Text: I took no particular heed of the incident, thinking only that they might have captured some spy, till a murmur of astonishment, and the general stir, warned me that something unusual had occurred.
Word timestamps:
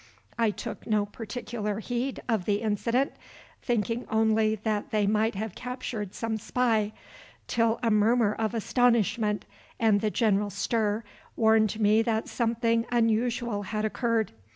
I 0.35 0.49
took 0.49 0.87
no 0.87 1.05
particular 1.05 1.77
heed 1.77 2.23
of 2.27 2.45
the 2.45 2.63
incident, 2.63 3.11
thinking 3.61 4.07
only 4.09 4.55
that 4.55 4.89
they 4.89 5.05
might 5.05 5.35
have 5.35 5.53
captured 5.53 6.15
some 6.15 6.37
spy, 6.39 6.91
till 7.45 7.79
a 7.83 7.91
murmur 7.91 8.33
of 8.33 8.55
astonishment, 8.55 9.45
and 9.79 10.01
the 10.01 10.09
general 10.09 10.49
stir, 10.49 11.03
warned 11.35 11.79
me 11.79 12.01
that 12.01 12.27
something 12.27 12.87
unusual 12.89 13.61
had 13.61 13.85
occurred. 13.85 14.31